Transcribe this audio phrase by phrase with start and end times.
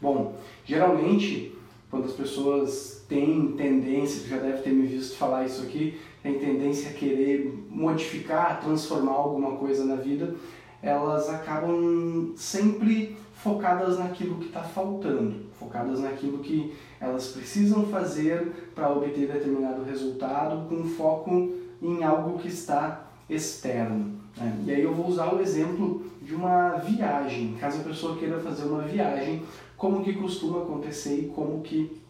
[0.00, 1.54] Bom, geralmente,
[1.90, 6.90] quando as pessoas têm tendência, já deve ter me visto falar isso aqui, tem tendência
[6.90, 10.34] a querer modificar, transformar alguma coisa na vida,
[10.82, 18.90] elas acabam sempre focadas naquilo que está faltando, focadas naquilo que elas precisam fazer para
[18.90, 24.16] obter determinado resultado, com foco em algo que está externo.
[24.36, 24.64] Né?
[24.66, 28.64] E aí eu vou usar o exemplo de uma viagem, caso a pessoa queira fazer
[28.64, 29.42] uma viagem,
[29.76, 32.00] como que costuma acontecer e como que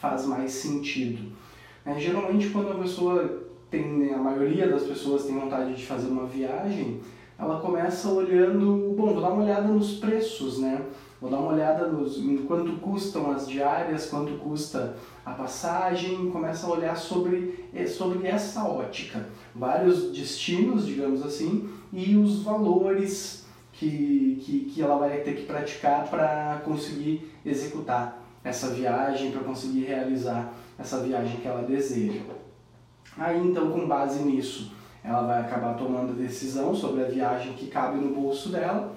[0.00, 1.32] faz mais sentido.
[1.84, 6.26] É, geralmente quando a pessoa tem, a maioria das pessoas tem vontade de fazer uma
[6.26, 7.00] viagem,
[7.38, 10.80] ela começa olhando, bom, vou dar uma olhada nos preços, né?
[11.20, 16.66] Vou dar uma olhada nos, em quanto custam as diárias, quanto custa a passagem, começa
[16.66, 19.26] a olhar sobre, eh, sobre essa ótica.
[19.54, 23.43] Vários destinos, digamos assim, e os valores
[23.78, 29.84] que, que, que ela vai ter que praticar para conseguir executar essa viagem, para conseguir
[29.84, 32.20] realizar essa viagem que ela deseja.
[33.16, 37.66] Aí então, com base nisso, ela vai acabar tomando a decisão sobre a viagem que
[37.66, 38.94] cabe no bolso dela.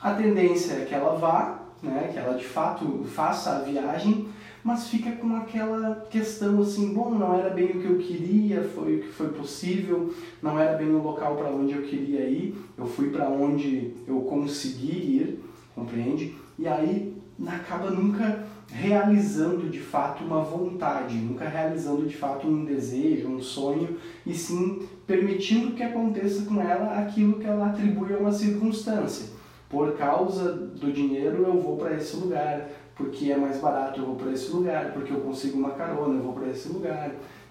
[0.00, 4.28] A tendência é que ela vá, né, que ela de fato faça a viagem,
[4.64, 8.96] mas fica com aquela questão assim, bom, não era bem o que eu queria, foi
[8.96, 10.12] o que foi possível,
[10.42, 14.20] não era bem o local para onde eu queria ir, eu fui para onde eu
[14.22, 16.34] consegui ir, compreende?
[16.58, 17.14] E aí
[17.46, 23.98] acaba nunca realizando de fato uma vontade, nunca realizando de fato um desejo, um sonho,
[24.24, 29.34] e sim permitindo que aconteça com ela aquilo que ela atribui a uma circunstância.
[29.68, 34.16] Por causa do dinheiro eu vou para esse lugar, porque é mais barato eu vou
[34.16, 37.10] para esse lugar, porque eu consigo uma carona eu vou para esse lugar.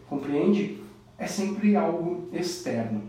[0.09, 0.81] Compreende?
[1.17, 3.01] É sempre algo externo.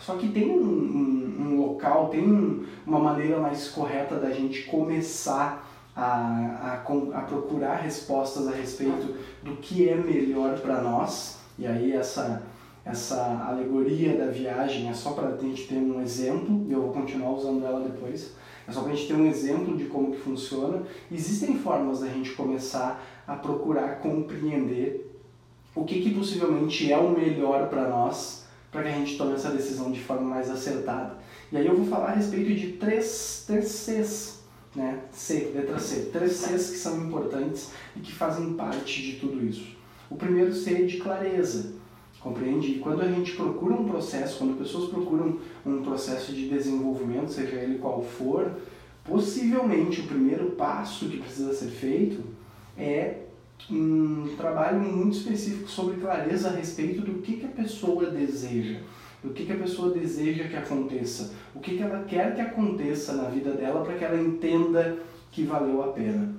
[0.00, 4.64] Só que tem um, um, um local, tem um, uma maneira mais correta da gente
[4.64, 11.38] começar a, a, a procurar respostas a respeito do que é melhor para nós.
[11.58, 12.42] E aí essa,
[12.84, 16.92] essa alegoria da viagem é só para a gente ter um exemplo, e eu vou
[16.92, 18.32] continuar usando ela depois.
[18.66, 20.82] É só para a gente ter um exemplo de como que funciona.
[21.10, 25.10] Existem formas da gente começar a procurar compreender
[25.74, 29.50] o que, que possivelmente é o melhor para nós, para que a gente tome essa
[29.50, 31.16] decisão de forma mais acertada.
[31.50, 34.42] E aí eu vou falar a respeito de três, três Cs
[34.74, 35.00] né?
[35.12, 36.10] C, letra C.
[36.12, 39.76] Três Cs que são importantes e que fazem parte de tudo isso.
[40.10, 41.74] O primeiro C é de clareza.
[42.22, 42.72] Compreende?
[42.72, 47.56] E quando a gente procura um processo, quando pessoas procuram um processo de desenvolvimento, seja
[47.56, 48.52] ele qual for,
[49.04, 52.22] possivelmente o primeiro passo que precisa ser feito
[52.78, 53.22] é
[53.70, 58.80] um trabalho muito específico sobre clareza a respeito do que, que a pessoa deseja
[59.24, 63.12] o que, que a pessoa deseja que aconteça, o que, que ela quer que aconteça
[63.12, 64.98] na vida dela para que ela entenda
[65.30, 66.34] que valeu a pena.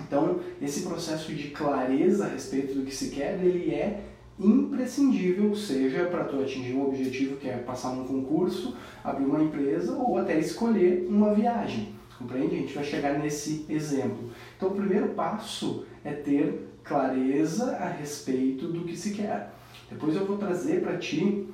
[0.00, 4.04] Então, esse processo de clareza a respeito do que se quer, ele é
[4.38, 9.96] imprescindível, seja para tu atingir um objetivo que é passar num concurso, abrir uma empresa
[9.96, 11.88] ou até escolher uma viagem.
[12.18, 12.56] Compreende?
[12.56, 14.30] A gente vai chegar nesse exemplo.
[14.56, 19.52] Então, o primeiro passo é ter clareza a respeito do que se quer.
[19.90, 21.46] Depois eu vou trazer para ti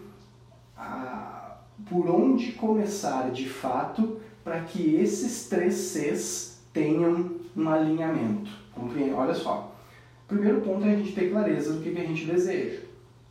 [0.76, 1.56] a,
[1.88, 8.50] por onde começar de fato para que esses três Cs tenham um alinhamento.
[8.74, 9.12] Compreende?
[9.12, 9.73] Olha só.
[10.34, 12.80] Primeiro ponto é a gente ter clareza do que, que a gente deseja.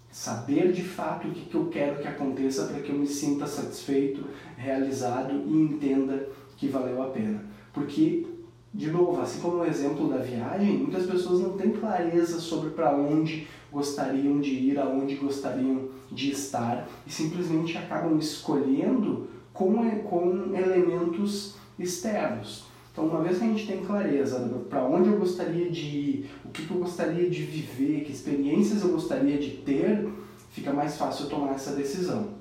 [0.10, 3.46] Saber de fato o que, que eu quero que aconteça para que eu me sinta
[3.46, 4.24] satisfeito,
[4.56, 7.44] realizado e entenda que valeu a pena.
[7.74, 8.26] Porque,
[8.74, 12.96] de novo, assim como no exemplo da viagem, muitas pessoas não têm clareza sobre para
[12.96, 21.56] onde gostariam de ir, aonde gostariam de estar e simplesmente acabam escolhendo com, com elementos
[21.78, 22.72] externos.
[22.94, 24.40] Então, uma vez que a gente tem clareza
[24.70, 28.84] para onde eu gostaria de ir, o que, que eu gostaria de viver, que experiências
[28.84, 30.08] eu gostaria de ter,
[30.52, 32.36] fica mais fácil tomar essa decisão.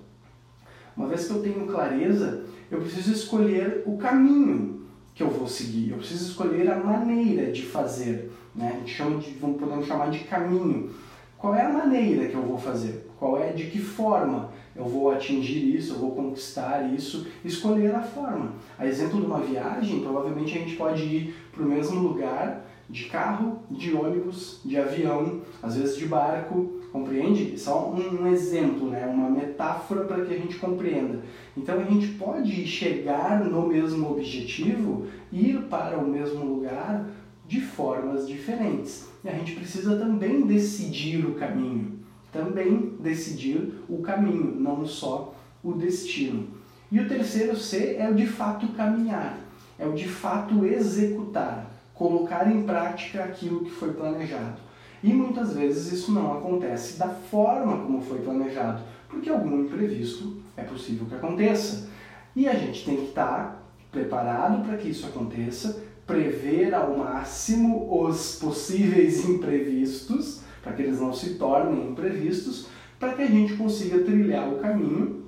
[0.95, 4.83] Uma vez que eu tenho clareza, eu preciso escolher o caminho
[5.15, 8.31] que eu vou seguir, eu preciso escolher a maneira de fazer.
[8.55, 8.73] Né?
[8.75, 10.91] A gente chama de, podemos chamar de caminho.
[11.39, 13.11] Qual é a maneira que eu vou fazer?
[13.19, 17.27] Qual é de que forma eu vou atingir isso, eu vou conquistar isso?
[17.45, 18.53] Escolher a forma.
[18.79, 23.07] A exemplo de uma viagem, provavelmente a gente pode ir para o mesmo lugar de
[23.07, 27.59] carro, de ônibus, de avião, às vezes de barco, compreende?
[27.59, 29.07] Só um, exemplo, né?
[29.07, 31.21] uma metáfora para que a gente compreenda.
[31.57, 37.09] Então a gente pode chegar no mesmo objetivo, ir para o mesmo lugar
[37.49, 39.09] de formas diferentes.
[39.25, 42.01] E a gente precisa também decidir o caminho,
[42.33, 46.49] também decidir o caminho, não só o destino.
[46.91, 49.39] E o terceiro C é o de fato caminhar.
[49.79, 54.61] é o de fato executar, colocar em prática aquilo que foi planejado.
[55.03, 60.63] E muitas vezes isso não acontece da forma como foi planejado, porque algum imprevisto é
[60.63, 61.89] possível que aconteça.
[62.37, 68.37] E a gente tem que estar preparado para que isso aconteça, prever ao máximo os
[68.37, 72.69] possíveis imprevistos, para que eles não se tornem imprevistos,
[72.99, 75.25] para que a gente consiga trilhar o caminho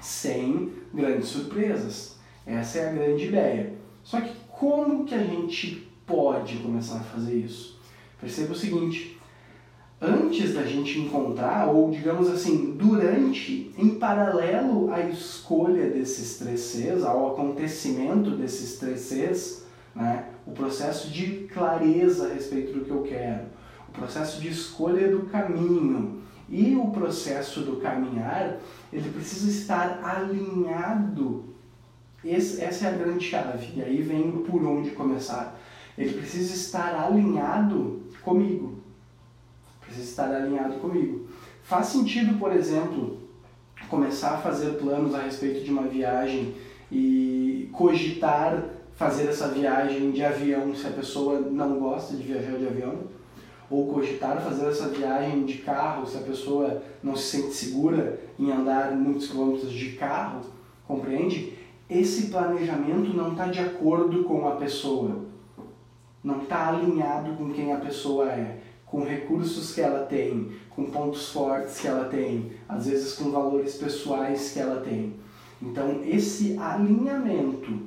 [0.00, 2.16] sem grandes surpresas.
[2.46, 3.72] Essa é a grande ideia.
[4.04, 7.78] Só que como que a gente pode começar a fazer isso?
[8.20, 9.18] Perceba o seguinte,
[10.00, 17.04] antes da gente encontrar, ou digamos assim, durante, em paralelo à escolha desses três Cs,
[17.04, 23.02] ao acontecimento desses três Cs, né, o processo de clareza a respeito do que eu
[23.02, 23.46] quero,
[23.88, 28.56] o processo de escolha do caminho e o processo do caminhar,
[28.92, 31.44] ele precisa estar alinhado.
[32.24, 35.58] Esse, essa é a grande chave, e aí vem por onde começar.
[35.96, 38.78] Ele precisa estar alinhado comigo.
[39.80, 41.28] Precisa estar alinhado comigo.
[41.62, 43.18] Faz sentido, por exemplo,
[43.88, 46.54] começar a fazer planos a respeito de uma viagem
[46.90, 48.64] e cogitar
[48.98, 53.04] fazer essa viagem de avião se a pessoa não gosta de viajar de avião?
[53.70, 58.50] Ou cogitar fazer essa viagem de carro se a pessoa não se sente segura em
[58.50, 60.40] andar muitos quilômetros de carro?
[60.86, 61.52] Compreende?
[61.88, 65.24] Esse planejamento não está de acordo com a pessoa,
[66.22, 71.30] não está alinhado com quem a pessoa é, com recursos que ela tem, com pontos
[71.30, 75.14] fortes que ela tem, às vezes com valores pessoais que ela tem.
[75.60, 77.80] Então, esse alinhamento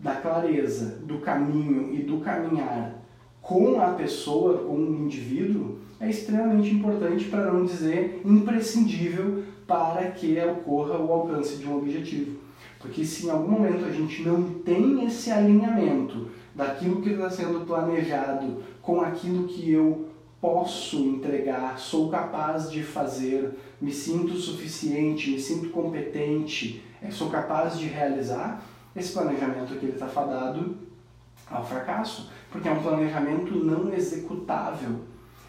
[0.00, 3.01] da clareza do caminho e do caminhar
[3.42, 10.38] com a pessoa, com o indivíduo, é extremamente importante, para não dizer imprescindível, para que
[10.40, 12.38] ocorra o alcance de um objetivo.
[12.78, 17.66] Porque se em algum momento a gente não tem esse alinhamento daquilo que está sendo
[17.66, 20.08] planejado com aquilo que eu
[20.40, 27.78] posso entregar, sou capaz de fazer, me sinto suficiente, me sinto competente, eh, sou capaz
[27.78, 30.76] de realizar, esse planejamento aqui está fadado
[31.48, 35.00] ao fracasso, porque é um planejamento não executável.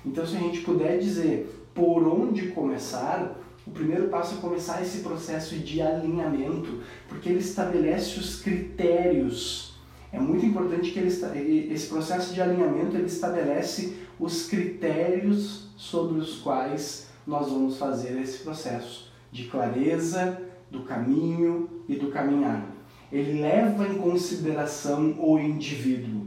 [0.05, 4.99] Então, se a gente puder dizer por onde começar, o primeiro passo é começar esse
[4.99, 9.73] processo de alinhamento, porque ele estabelece os critérios.
[10.11, 16.37] É muito importante que ele, esse processo de alinhamento ele estabelece os critérios sobre os
[16.37, 22.73] quais nós vamos fazer esse processo de clareza do caminho e do caminhar
[23.13, 26.22] ele leva em consideração o indivíduo,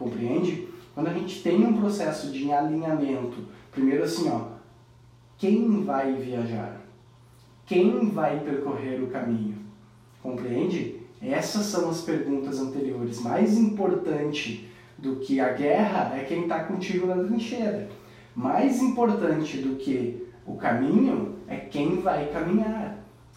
[0.00, 0.66] compreende?
[0.94, 4.46] Quando a gente tem um processo de alinhamento, primeiro assim, ó,
[5.36, 6.80] quem vai viajar?
[7.66, 9.56] Quem vai percorrer o caminho?
[10.22, 10.96] Compreende?
[11.22, 13.20] Essas são as perguntas anteriores.
[13.20, 14.68] Mais importante
[14.98, 17.88] do que a guerra é quem está contigo na trincheira.
[18.34, 22.89] Mais importante do que o caminho é quem vai caminhar.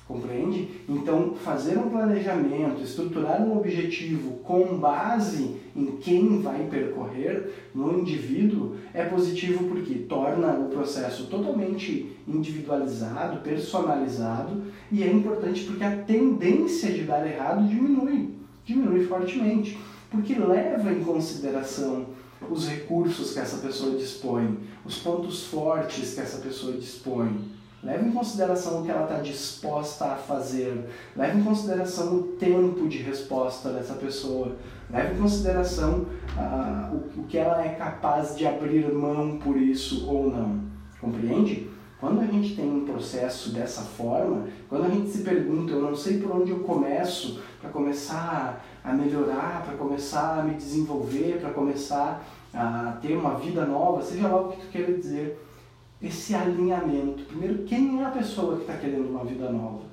[0.07, 0.67] Compreende?
[0.87, 8.75] Então, fazer um planejamento, estruturar um objetivo com base em quem vai percorrer no indivíduo
[8.93, 16.91] é positivo porque torna o processo totalmente individualizado, personalizado e é importante porque a tendência
[16.91, 18.31] de dar errado diminui,
[18.65, 19.79] diminui fortemente,
[20.11, 22.07] porque leva em consideração
[22.51, 28.11] os recursos que essa pessoa dispõe, os pontos fortes que essa pessoa dispõe Leve em
[28.13, 30.89] consideração o que ela está disposta a fazer.
[31.17, 34.55] Leve em consideração o tempo de resposta dessa pessoa.
[34.89, 36.05] Leve em consideração
[36.37, 40.61] uh, o, o que ela é capaz de abrir mão por isso ou não.
[41.01, 41.69] Compreende?
[41.99, 45.95] Quando a gente tem um processo dessa forma, quando a gente se pergunta, eu não
[45.95, 51.49] sei por onde eu começo para começar a melhorar, para começar a me desenvolver, para
[51.51, 55.37] começar a ter uma vida nova, seja lá o que tu queira dizer
[56.03, 57.23] esse alinhamento.
[57.23, 59.83] Primeiro, quem é a pessoa que está querendo uma vida nova?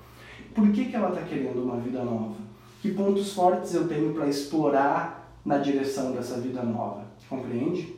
[0.52, 2.34] Por que, que ela está querendo uma vida nova?
[2.82, 7.04] Que pontos fortes eu tenho para explorar na direção dessa vida nova?
[7.28, 7.94] Compreende?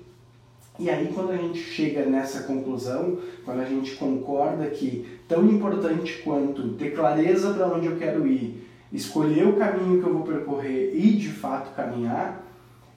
[0.78, 6.20] E aí, quando a gente chega nessa conclusão, quando a gente concorda que tão importante
[6.22, 10.92] quanto ter clareza para onde eu quero ir, escolher o caminho que eu vou percorrer
[10.94, 12.44] e de fato caminhar,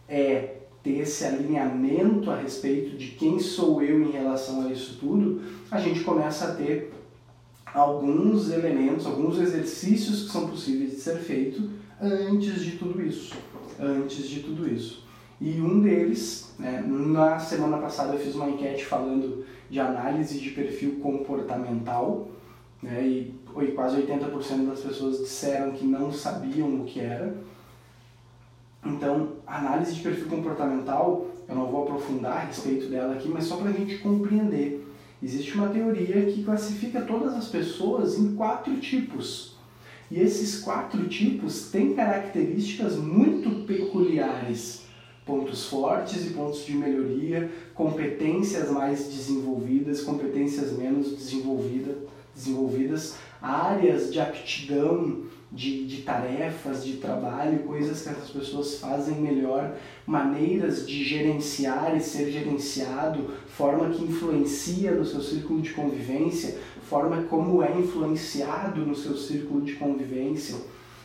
[0.07, 5.41] é ter esse alinhamento a respeito de quem sou eu em relação a isso tudo,
[5.71, 6.93] a gente começa a ter
[7.65, 13.33] alguns elementos, alguns exercícios que são possíveis de ser feito antes de tudo isso.
[13.79, 15.03] Antes de tudo isso.
[15.41, 20.51] E um deles, né, na semana passada eu fiz uma enquete falando de análise de
[20.51, 22.29] perfil comportamental,
[22.81, 23.33] né, e
[23.73, 27.35] quase 80% das pessoas disseram que não sabiam o que era.
[28.85, 33.57] Então, análise de perfil comportamental, eu não vou aprofundar a respeito dela aqui, mas só
[33.57, 34.85] para a gente compreender.
[35.23, 39.55] Existe uma teoria que classifica todas as pessoas em quatro tipos.
[40.11, 44.83] E esses quatro tipos têm características muito peculiares.
[45.25, 51.97] Pontos fortes e pontos de melhoria, competências mais desenvolvidas, competências menos desenvolvida,
[52.35, 59.75] desenvolvidas, áreas de aptidão de, de tarefas, de trabalho, coisas que essas pessoas fazem melhor,
[60.05, 66.57] maneiras de gerenciar e ser gerenciado, forma que influencia no seu círculo de convivência,
[66.89, 70.55] forma como é influenciado no seu círculo de convivência.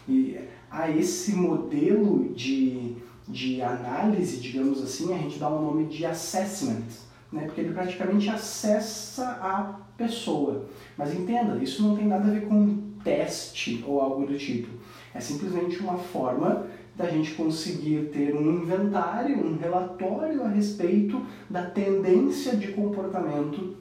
[0.08, 0.38] E
[0.70, 2.96] a esse modelo de,
[3.28, 6.86] de análise, digamos assim, a gente dá o um nome de assessment,
[7.32, 7.42] né?
[7.44, 10.66] porque ele praticamente acessa a pessoa.
[10.96, 14.68] Mas entenda, isso não tem nada a ver com teste ou algo do tipo.
[15.14, 16.66] É simplesmente uma forma
[16.96, 23.76] da gente conseguir ter um inventário, um relatório a respeito da tendência de comportamento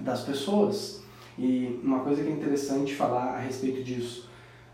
[0.00, 1.02] das pessoas.
[1.38, 4.26] E uma coisa que é interessante falar a respeito disso.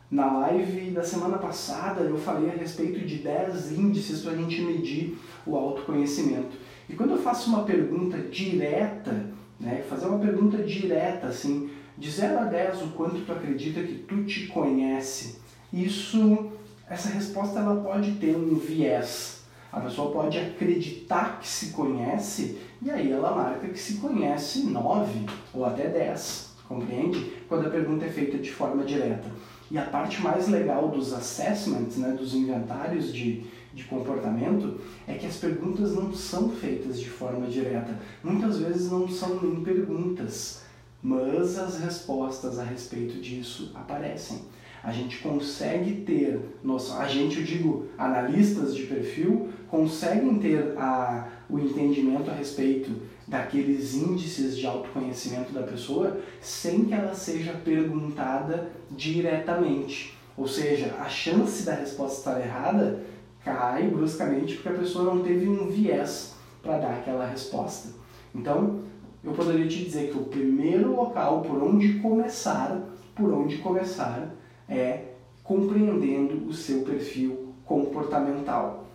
[0.08, 4.60] Na live da semana passada eu falei a respeito de 10 índices para a gente
[4.60, 6.56] medir o autoconhecimento.
[6.88, 11.70] E quando eu faço uma pergunta direta, né, fazer uma pergunta direta assim,
[12.02, 15.38] de 0 a 10, o quanto tu acredita que tu te conhece,
[15.72, 16.50] isso,
[16.90, 19.44] essa resposta ela pode ter um viés.
[19.70, 25.26] A pessoa pode acreditar que se conhece e aí ela marca que se conhece 9
[25.54, 27.34] ou até 10, compreende?
[27.48, 29.30] Quando a pergunta é feita de forma direta.
[29.70, 35.26] E a parte mais legal dos assessments, né, dos inventários de, de comportamento, é que
[35.26, 37.96] as perguntas não são feitas de forma direta.
[38.24, 40.62] Muitas vezes não são nem perguntas
[41.02, 44.42] mas as respostas a respeito disso aparecem.
[44.82, 51.28] A gente consegue ter, nossa, a gente, eu digo, analistas de perfil, conseguem ter a,
[51.48, 52.90] o entendimento a respeito
[53.26, 60.16] daqueles índices de autoconhecimento da pessoa sem que ela seja perguntada diretamente.
[60.36, 63.04] Ou seja, a chance da resposta estar errada
[63.44, 67.88] cai bruscamente porque a pessoa não teve um viés para dar aquela resposta.
[68.34, 68.80] Então,
[69.24, 72.80] eu poderia te dizer que o primeiro local por onde começar,
[73.14, 74.34] por onde começar,
[74.68, 75.04] é
[75.44, 78.86] compreendendo o seu perfil comportamental.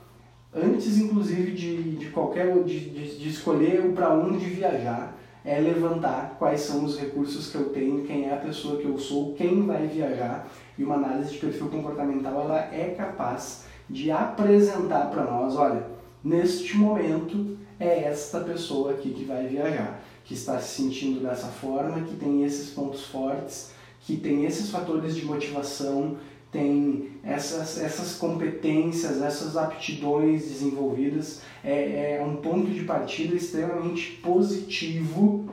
[0.54, 5.16] Antes, inclusive, de, de qualquer de, de, de escolher para onde viajar,
[5.46, 8.98] é levantar quais são os recursos que eu tenho, quem é a pessoa que eu
[8.98, 10.48] sou, quem vai viajar.
[10.78, 15.86] E uma análise de perfil comportamental ela é capaz de apresentar para nós, olha,
[16.22, 22.02] neste momento é esta pessoa aqui que vai viajar que está se sentindo dessa forma,
[22.02, 26.18] que tem esses pontos fortes, que tem esses fatores de motivação,
[26.52, 31.42] tem essas, essas competências, essas aptidões desenvolvidas.
[31.64, 35.50] É, é um ponto de partida extremamente positivo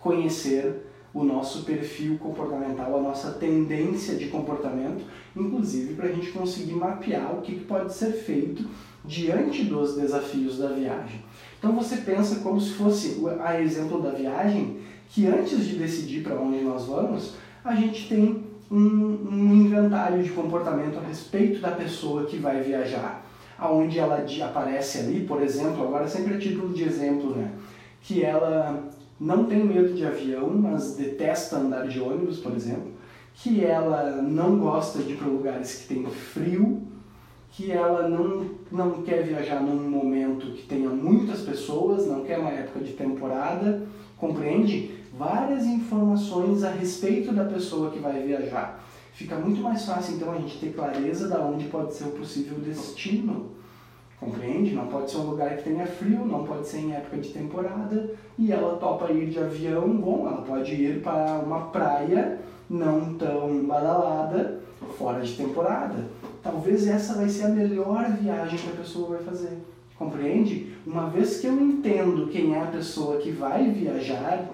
[0.00, 0.82] conhecer
[1.12, 5.04] o nosso perfil comportamental, a nossa tendência de comportamento,
[5.36, 8.68] inclusive para a gente conseguir mapear o que, que pode ser feito
[9.04, 11.22] diante dos desafios da viagem.
[11.58, 16.34] Então você pensa como se fosse a exemplo da viagem, que antes de decidir para
[16.34, 17.34] onde nós vamos,
[17.64, 23.24] a gente tem um, um, inventário de comportamento a respeito da pessoa que vai viajar,
[23.58, 27.52] aonde ela aparece ali, por exemplo, agora sempre a título de exemplo, né,
[28.02, 32.92] que ela não tem medo de avião, mas detesta andar de ônibus, por exemplo,
[33.34, 36.82] que ela não gosta de ir para lugares que tem frio,
[37.56, 42.50] que ela não, não quer viajar num momento que tenha muitas pessoas, não quer uma
[42.50, 44.90] época de temporada, compreende?
[45.16, 48.84] Várias informações a respeito da pessoa que vai viajar.
[49.12, 52.58] Fica muito mais fácil então a gente ter clareza da onde pode ser o possível
[52.58, 53.50] destino.
[54.18, 54.74] Compreende?
[54.74, 58.10] Não pode ser um lugar que tenha frio, não pode ser em época de temporada,
[58.36, 63.64] e ela topa ir de avião, bom, ela pode ir para uma praia não tão
[63.64, 64.60] badalada,
[64.98, 66.04] fora de temporada
[66.44, 69.58] talvez essa vai ser a melhor viagem que a pessoa vai fazer.
[69.96, 70.74] Compreende?
[70.86, 74.50] Uma vez que eu entendo quem é a pessoa que vai viajar,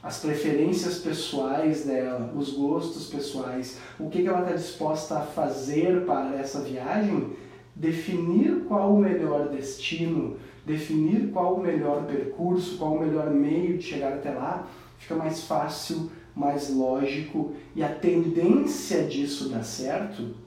[0.00, 6.36] as preferências pessoais dela, os gostos pessoais, o que, ela está disposta a fazer para
[6.36, 7.30] essa viagem,
[7.74, 13.82] definir qual o melhor destino, definir qual o melhor percurso, qual o melhor meio de
[13.82, 20.45] chegar até lá, fica mais fácil, mais lógico e a tendência disso dar certo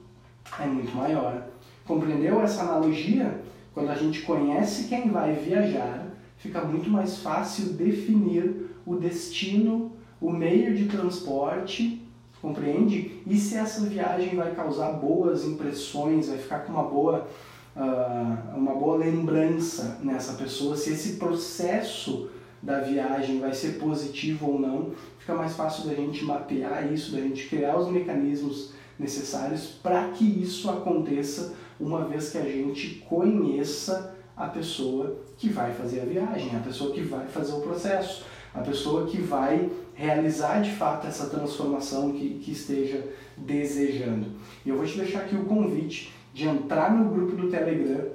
[0.58, 1.46] é muito maior.
[1.86, 3.40] Compreendeu essa analogia?
[3.72, 6.06] Quando a gente conhece quem vai viajar,
[6.38, 12.00] fica muito mais fácil definir o destino, o meio de transporte
[12.40, 13.20] compreende?
[13.26, 17.28] E se essa viagem vai causar boas impressões, vai ficar com uma boa,
[17.76, 22.30] uh, uma boa lembrança nessa pessoa, se esse processo
[22.62, 27.20] da viagem vai ser positivo ou não, fica mais fácil da gente mapear isso, da
[27.20, 34.14] gente criar os mecanismos necessários para que isso aconteça uma vez que a gente conheça
[34.36, 38.60] a pessoa que vai fazer a viagem, a pessoa que vai fazer o processo, a
[38.60, 43.04] pessoa que vai realizar de fato essa transformação que, que esteja
[43.36, 44.26] desejando.
[44.64, 48.06] E eu vou te deixar aqui o convite de entrar no grupo do Telegram,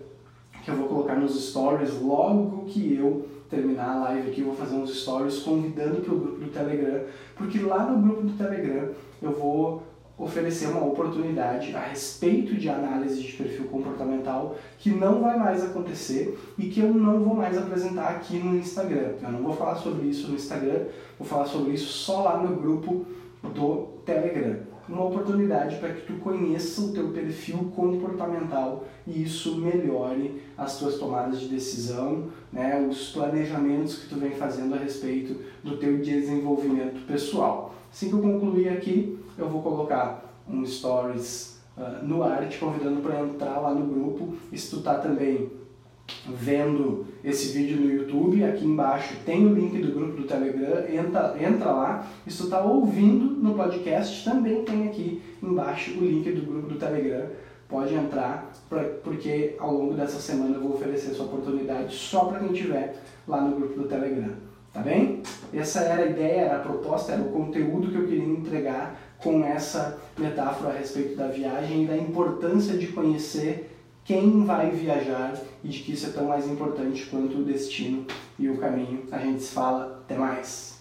[0.64, 4.56] que eu vou colocar nos stories logo que eu terminar a live aqui, eu vou
[4.56, 7.04] fazer uns stories convidando para o grupo do Telegram,
[7.36, 8.90] porque lá no grupo do Telegram
[9.22, 9.84] eu vou
[10.18, 16.38] oferecer uma oportunidade a respeito de análise de perfil comportamental que não vai mais acontecer
[16.58, 19.14] e que eu não vou mais apresentar aqui no Instagram.
[19.22, 20.86] Eu não vou falar sobre isso no Instagram,
[21.20, 23.06] vou falar sobre isso só lá no grupo
[23.44, 24.58] do Telegram.
[24.88, 31.00] Uma oportunidade para que tu conheça o teu perfil comportamental e isso melhore as tuas
[31.00, 37.06] tomadas de decisão, né, os planejamentos que tu vem fazendo a respeito do teu desenvolvimento
[37.08, 37.74] pessoal.
[37.96, 43.00] Assim que eu concluir aqui, eu vou colocar um stories uh, no ar te convidando
[43.00, 44.36] para entrar lá no grupo.
[44.52, 45.50] E se tu tá também
[46.28, 51.38] vendo esse vídeo no YouTube, aqui embaixo tem o link do grupo do Telegram, entra,
[51.42, 52.08] entra lá.
[52.28, 56.68] E se tu tá ouvindo no podcast, também tem aqui embaixo o link do grupo
[56.68, 57.30] do Telegram.
[57.70, 62.40] Pode entrar, pra, porque ao longo dessa semana eu vou oferecer essa oportunidade só para
[62.40, 64.34] quem estiver lá no grupo do Telegram.
[64.76, 65.24] Tá bem?
[65.54, 69.42] Essa era a ideia, era a proposta, era o conteúdo que eu queria entregar com
[69.46, 75.70] essa metáfora a respeito da viagem e da importância de conhecer quem vai viajar e
[75.70, 78.06] de que isso é tão mais importante quanto o destino
[78.38, 79.04] e o caminho.
[79.14, 80.75] A gente se fala, até mais!